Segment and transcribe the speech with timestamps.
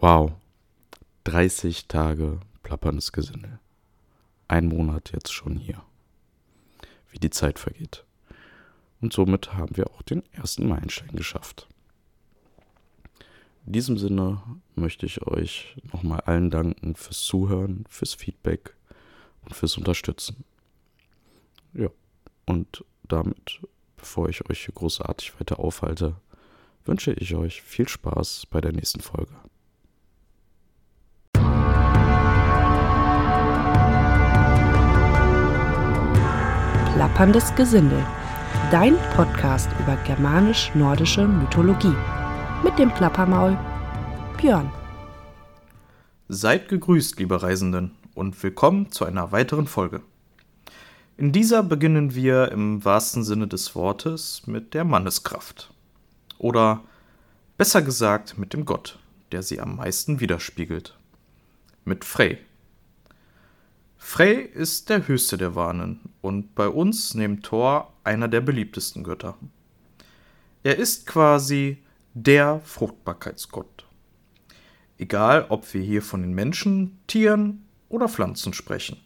[0.00, 0.30] Wow.
[1.24, 3.58] 30 Tage plapperndes Gesindel.
[4.46, 5.82] Ein Monat jetzt schon hier.
[7.10, 8.04] Wie die Zeit vergeht.
[9.00, 11.66] Und somit haben wir auch den ersten Meilenstein geschafft.
[13.66, 14.40] In diesem Sinne
[14.76, 18.76] möchte ich euch nochmal allen danken fürs Zuhören, fürs Feedback
[19.44, 20.44] und fürs Unterstützen.
[21.74, 21.88] Ja,
[22.46, 23.60] und damit,
[23.96, 26.14] bevor ich euch hier großartig weiter aufhalte,
[26.84, 29.34] wünsche ich euch viel Spaß bei der nächsten Folge.
[36.98, 38.04] Plapperndes Gesindel,
[38.72, 41.94] dein Podcast über germanisch-nordische Mythologie.
[42.64, 43.56] Mit dem Plappermaul
[44.36, 44.68] Björn.
[46.26, 50.02] Seid gegrüßt, liebe Reisenden, und willkommen zu einer weiteren Folge.
[51.16, 55.72] In dieser beginnen wir im wahrsten Sinne des Wortes mit der Manneskraft.
[56.36, 56.82] Oder
[57.56, 58.98] besser gesagt mit dem Gott,
[59.30, 60.98] der sie am meisten widerspiegelt.
[61.84, 62.38] Mit Frey.
[63.98, 69.36] Frey ist der höchste der Warnen und bei uns neben Thor einer der beliebtesten Götter.
[70.62, 71.82] Er ist quasi
[72.14, 73.86] der Fruchtbarkeitsgott.
[74.96, 78.98] Egal, ob wir hier von den Menschen, Tieren oder Pflanzen sprechen.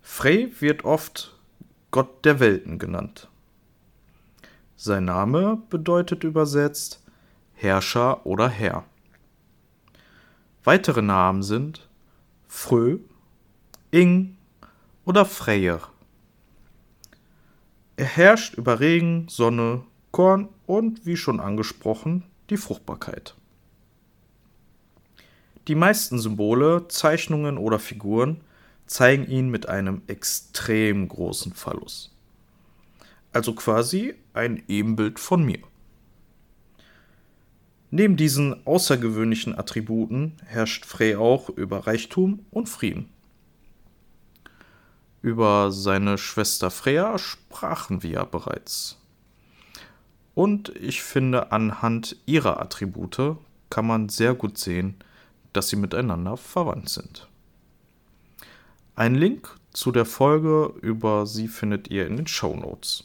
[0.00, 1.36] Frey wird oft
[1.90, 3.28] Gott der Welten genannt.
[4.76, 7.04] Sein Name bedeutet übersetzt
[7.54, 8.84] Herrscher oder Herr.
[10.64, 11.89] Weitere Namen sind
[12.52, 12.98] Frö,
[13.92, 14.36] Ing
[15.04, 15.80] oder Freyr.
[17.96, 23.36] Er herrscht über Regen, Sonne, Korn und, wie schon angesprochen, die Fruchtbarkeit.
[25.68, 28.40] Die meisten Symbole, Zeichnungen oder Figuren
[28.84, 32.12] zeigen ihn mit einem extrem großen Phallus.
[33.32, 35.60] Also quasi ein Ebenbild von mir.
[37.90, 43.08] Neben diesen außergewöhnlichen Attributen herrscht Frey auch über Reichtum und Frieden.
[45.22, 48.96] Über seine Schwester Freya sprachen wir ja bereits.
[50.34, 53.36] Und ich finde, anhand ihrer Attribute
[53.68, 54.94] kann man sehr gut sehen,
[55.52, 57.28] dass sie miteinander verwandt sind.
[58.94, 63.04] Ein Link zu der Folge über sie findet ihr in den Show Notes.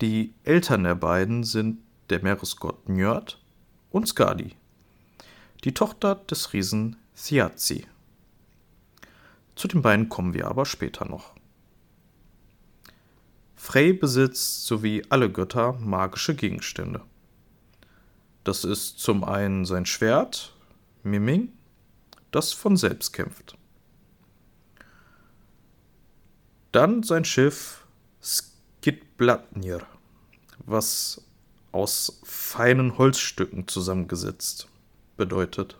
[0.00, 1.78] Die Eltern der beiden sind
[2.10, 3.38] der Meeresgott Njörd
[3.90, 4.56] und Skadi,
[5.64, 7.86] die Tochter des Riesen Thiazi.
[9.54, 11.34] Zu den beiden kommen wir aber später noch.
[13.54, 17.02] Frey besitzt sowie alle Götter magische Gegenstände.
[18.44, 20.52] Das ist zum einen sein Schwert,
[21.04, 21.52] Miming,
[22.32, 23.56] das von selbst kämpft.
[26.72, 27.86] Dann sein Schiff
[28.20, 29.86] Skidblatnir,
[30.64, 31.22] was
[31.72, 34.68] aus feinen Holzstücken zusammengesetzt
[35.16, 35.78] bedeutet.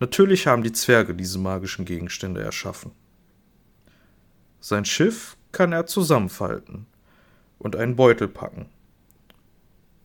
[0.00, 2.92] Natürlich haben die Zwerge diese magischen Gegenstände erschaffen.
[4.60, 6.86] Sein Schiff kann er zusammenfalten
[7.58, 8.68] und einen Beutel packen.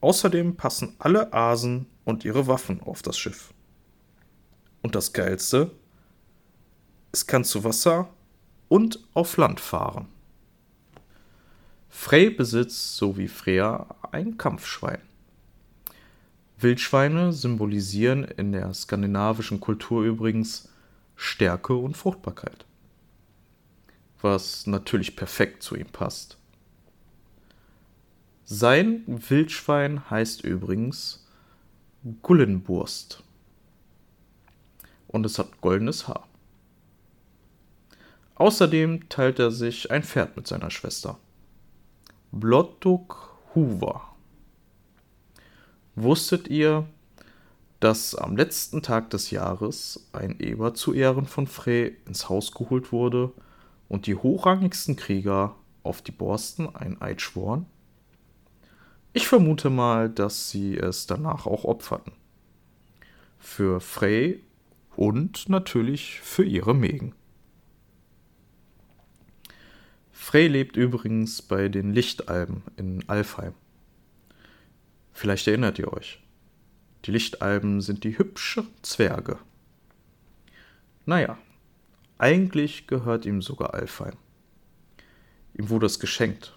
[0.02, 3.53] Außerdem passen alle Asen und ihre Waffen auf das Schiff.
[4.81, 5.72] Und das Geilste,
[7.12, 8.09] es kann zu Wasser
[8.69, 10.08] und auf Land fahren.
[11.90, 15.02] Frey besitzt, so wie Freya, ein Kampfschwein.
[16.58, 20.70] Wildschweine symbolisieren in der skandinavischen Kultur übrigens
[21.16, 22.66] Stärke und Fruchtbarkeit.
[24.22, 26.38] Was natürlich perfekt zu ihm passt.
[28.44, 31.25] Sein Wildschwein heißt übrigens
[32.22, 33.24] Gullenburst.
[35.08, 36.28] Und es hat goldenes Haar.
[38.36, 41.19] Außerdem teilt er sich ein Pferd mit seiner Schwester.
[42.31, 44.02] Blottuk Hoover.
[45.96, 46.88] Wusstet ihr,
[47.80, 52.92] dass am letzten Tag des Jahres ein Eber zu Ehren von Frey ins Haus geholt
[52.92, 53.32] wurde
[53.88, 57.66] und die hochrangigsten Krieger auf die Borsten ein Eid schworen?
[59.14, 62.13] Ich vermute mal, dass sie es danach auch opferten.
[63.40, 64.44] Für Frey
[64.95, 67.16] und natürlich für ihre Mägen.
[70.21, 73.54] Frey lebt übrigens bei den Lichtalben in Alfheim.
[75.12, 76.21] Vielleicht erinnert ihr euch.
[77.06, 79.39] Die Lichtalben sind die hübschen Zwerge.
[81.07, 81.39] Naja,
[82.19, 84.13] eigentlich gehört ihm sogar Alfheim.
[85.56, 86.54] Ihm wurde es geschenkt,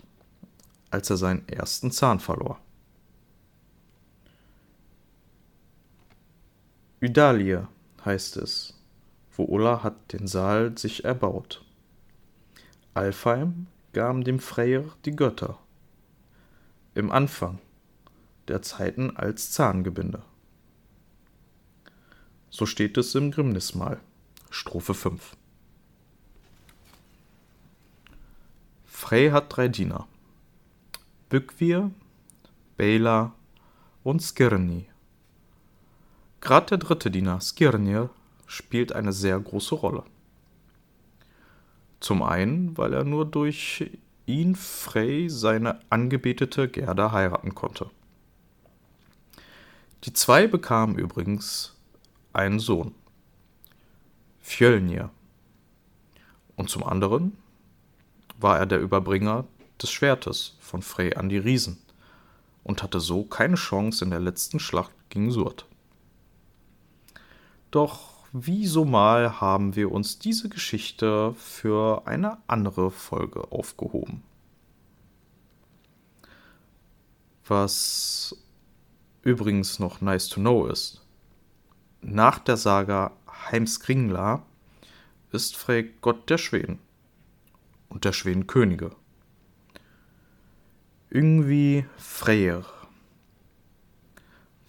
[0.91, 2.61] als er seinen ersten Zahn verlor.
[7.01, 7.69] Ydalia
[8.05, 8.79] heißt es,
[9.35, 11.65] wo Ulla hat den Saal sich erbaut.
[12.95, 15.59] Alfheim gaben dem Freyr die Götter.
[16.95, 17.59] Im Anfang
[18.49, 20.23] der Zeiten als Zahngebinde.
[22.51, 23.99] So steht es im Grimnismal,
[24.51, 25.37] Strophe 5.
[28.85, 30.07] Frey hat drei Diener.
[31.31, 31.91] Bückvir,
[32.77, 33.35] Bela
[34.03, 34.87] und Skirni.
[36.43, 38.11] Gerade der dritte Diener, Skirnir,
[38.47, 40.05] spielt eine sehr große Rolle.
[42.03, 43.89] Zum einen, weil er nur durch
[44.27, 47.91] ihn Frey seine angebetete Gerda heiraten konnte.
[50.03, 51.77] Die zwei bekamen übrigens
[52.33, 52.93] einen Sohn,
[54.41, 55.11] Fjölnir.
[56.57, 57.37] Und zum anderen
[58.37, 59.45] war er der Überbringer
[59.81, 61.79] des Schwertes von Frey an die Riesen
[62.65, 65.67] und hatte so keine Chance in der letzten Schlacht gegen Surd.
[67.71, 74.23] Doch wie so mal haben wir uns diese Geschichte für eine andere Folge aufgehoben.
[77.47, 78.35] Was
[79.23, 81.05] übrigens noch nice to know ist,
[82.01, 84.43] nach der Saga Heimskringla
[85.31, 86.79] ist Frey Gott der Schweden
[87.91, 88.93] und der Schwedenkönige.
[91.11, 92.65] Irgendwie Freyr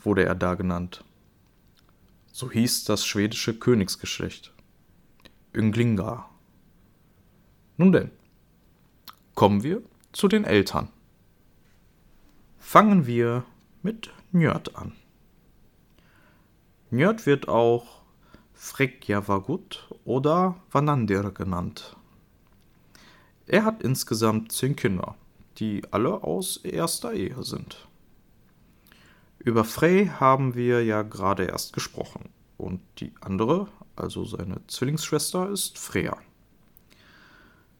[0.01, 1.05] wurde er da genannt.
[2.35, 4.51] So hieß das schwedische Königsgeschlecht.
[5.55, 6.27] Ynglinga.
[7.77, 8.09] Nun denn,
[9.35, 9.83] kommen wir
[10.13, 10.89] zu den Eltern.
[12.57, 13.45] Fangen wir
[13.83, 14.93] mit Njörd an.
[16.89, 18.01] Njörd wird auch
[18.55, 21.95] Frekjavagut oder Vanandir genannt.
[23.45, 25.15] Er hat insgesamt zehn Kinder,
[25.59, 27.87] die alle aus erster Ehe sind.
[29.43, 35.77] Über Frey haben wir ja gerade erst gesprochen und die andere, also seine Zwillingsschwester, ist
[35.77, 36.17] Freya.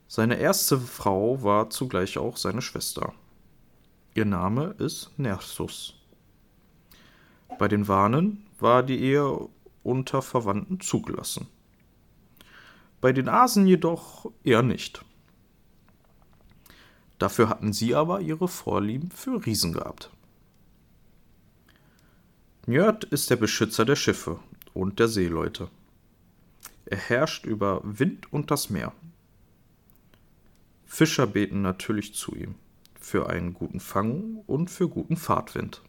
[0.10, 3.14] Seine erste Frau war zugleich auch seine Schwester.
[4.14, 5.96] Ihr Name ist Nersus.
[7.58, 9.48] Bei den Wanen war die Ehe
[9.84, 11.48] unter Verwandten zugelassen.
[13.00, 15.06] Bei den Asen jedoch eher nicht.
[17.20, 20.13] Dafür hatten sie aber ihre Vorlieben für Riesen gehabt.
[22.66, 24.40] Njörd ist der Beschützer der Schiffe
[24.74, 25.70] und der Seeleute.
[26.86, 28.94] Er herrscht über Wind und das Meer.
[30.86, 32.56] Fischer beten natürlich zu ihm,
[32.98, 35.82] für einen guten Fang und für guten Fahrtwind.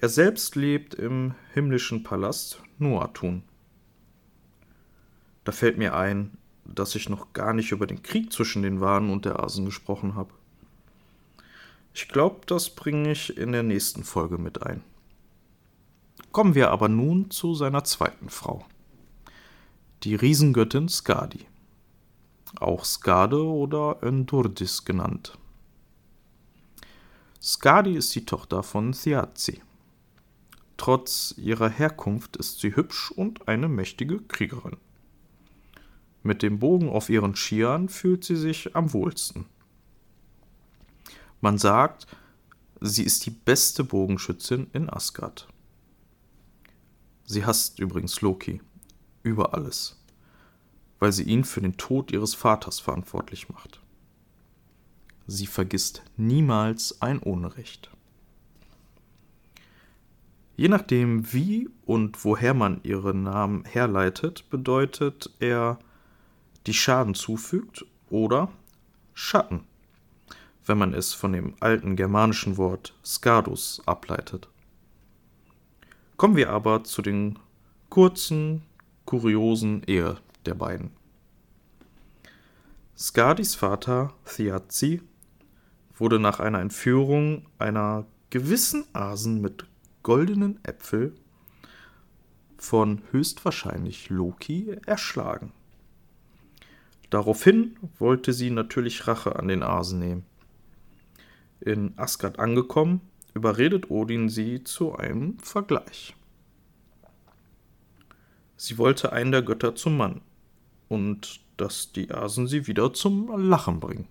[0.00, 3.44] Er selbst lebt im himmlischen Palast Noatun.
[5.44, 9.10] Da fällt mir ein, dass ich noch gar nicht über den Krieg zwischen den Wanen
[9.10, 10.32] und der Asen gesprochen habe.
[12.02, 14.82] Ich glaube, das bringe ich in der nächsten Folge mit ein.
[16.32, 18.64] Kommen wir aber nun zu seiner zweiten Frau,
[20.02, 21.46] die Riesengöttin Skadi,
[22.58, 25.36] auch Skade oder Endurdis genannt.
[27.42, 29.60] Skadi ist die Tochter von Thiazi.
[30.78, 34.78] Trotz ihrer Herkunft ist sie hübsch und eine mächtige Kriegerin.
[36.22, 39.44] Mit dem Bogen auf ihren Skiern fühlt sie sich am wohlsten.
[41.40, 42.06] Man sagt,
[42.80, 45.48] sie ist die beste Bogenschützin in Asgard.
[47.24, 48.60] Sie hasst übrigens Loki
[49.22, 49.96] über alles,
[50.98, 53.80] weil sie ihn für den Tod ihres Vaters verantwortlich macht.
[55.26, 57.90] Sie vergisst niemals ein Unrecht.
[60.56, 65.78] Je nachdem, wie und woher man ihren Namen herleitet, bedeutet er
[66.66, 68.50] die Schaden zufügt oder
[69.14, 69.64] Schatten,
[70.66, 74.48] wenn man es von dem alten germanischen Wort Skadus ableitet.
[76.16, 77.38] Kommen wir aber zu den
[77.88, 78.62] kurzen,
[79.04, 80.90] kuriosen Ehe der beiden.
[82.96, 85.00] Skadis Vater Thiazi
[85.96, 89.66] wurde nach einer Entführung einer gewissen Asen mit
[90.02, 91.14] goldenen Äpfel
[92.58, 95.52] von höchstwahrscheinlich Loki erschlagen.
[97.08, 100.26] Daraufhin wollte sie natürlich Rache an den Asen nehmen.
[101.60, 103.00] In Asgard angekommen,
[103.34, 106.14] überredet Odin sie zu einem Vergleich.
[108.56, 110.20] Sie wollte einen der Götter zum Mann
[110.88, 114.06] und dass die Asen sie wieder zum Lachen bringen.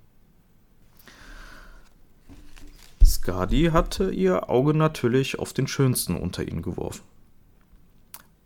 [3.03, 7.03] Skadi hatte ihr Auge natürlich auf den schönsten unter ihnen geworfen.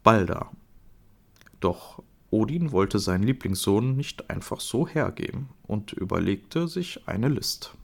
[0.03, 0.51] Balda.
[1.59, 7.75] Doch Odin wollte seinen Lieblingssohn nicht einfach so hergeben und überlegte sich eine List.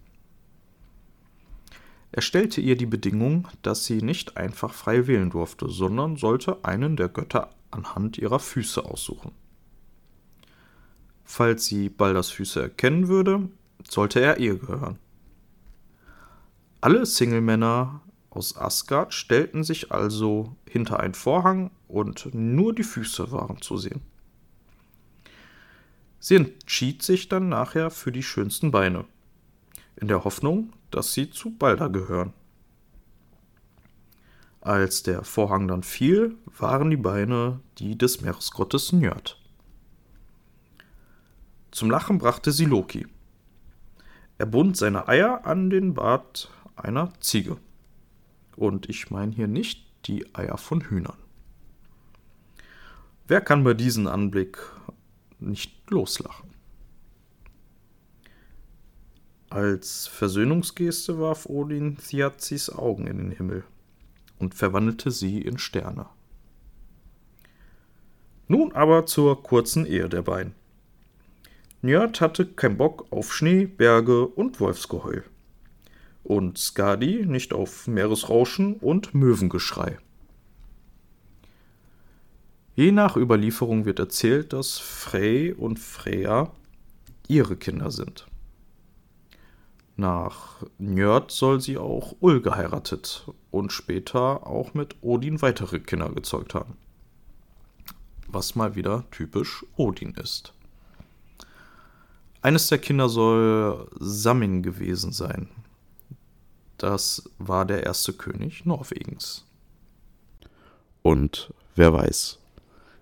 [2.12, 6.98] Er stellte ihr die Bedingung, dass sie nicht einfach frei wählen durfte, sondern sollte einen
[6.98, 9.32] der Götter anhand ihrer Füße aussuchen.
[11.24, 13.50] Falls sie Baldas Füße erkennen würde,
[13.88, 14.98] sollte er ihr gehören.
[16.82, 18.02] Alle Single-Männer
[18.32, 24.02] aus Asgard stellten sich also hinter einen Vorhang und nur die Füße waren zu sehen.
[26.20, 29.06] Sie entschied sich dann nachher für die schönsten Beine,
[30.00, 32.34] in der Hoffnung, dass sie zu Balder gehören.
[34.62, 39.40] Als der Vorhang dann fiel, waren die Beine die des Meeresgottes Njörd.
[41.72, 43.08] Zum Lachen brachte sie Loki.
[44.38, 47.58] Er bund seine Eier an den Bart einer Ziege.
[48.56, 51.18] Und ich meine hier nicht die Eier von Hühnern.
[53.28, 54.58] Wer kann bei diesem Anblick
[55.40, 56.49] nicht loslachen?
[59.50, 63.64] Als Versöhnungsgeste warf Odin Thiazis Augen in den Himmel
[64.38, 66.06] und verwandelte sie in Sterne.
[68.48, 70.54] Nun aber zur kurzen Ehe der beiden.
[71.82, 75.24] Njörd hatte keinen Bock auf Schnee, Berge und Wolfsgeheul.
[76.24, 79.98] Und Skadi nicht auf Meeresrauschen und Möwengeschrei.
[82.76, 86.52] Je nach Überlieferung wird erzählt, dass Frey und Freya
[87.28, 88.29] ihre Kinder sind.
[90.00, 96.54] Nach Njörd soll sie auch Ull geheiratet und später auch mit Odin weitere Kinder gezeugt
[96.54, 96.78] haben.
[98.26, 100.54] Was mal wieder typisch Odin ist.
[102.42, 105.50] Eines der Kinder soll Sammin gewesen sein.
[106.78, 109.44] Das war der erste König Norwegens.
[111.02, 112.40] Und wer weiß,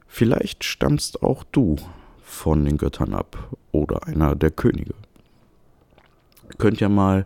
[0.07, 1.75] vielleicht stammst auch du
[2.23, 4.95] von den Göttern ab oder einer der Könige.
[6.57, 7.25] Könnt ihr mal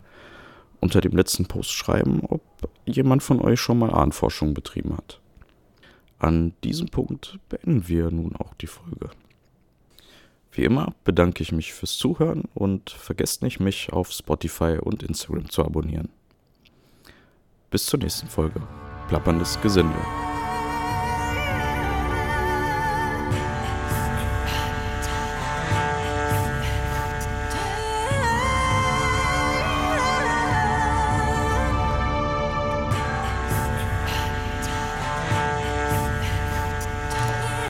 [0.80, 2.42] unter dem letzten Post schreiben, ob
[2.86, 5.22] jemand von euch schon mal Ahnforschung betrieben hat.
[6.20, 9.10] An diesem Punkt beenden wir nun auch die Folge.
[10.52, 15.50] Wie immer bedanke ich mich fürs Zuhören und vergesst nicht, mich auf Spotify und Instagram
[15.50, 16.10] zu abonnieren.
[17.70, 18.62] Bis zur nächsten Folge.
[19.08, 19.96] Plapperndes Gesinde.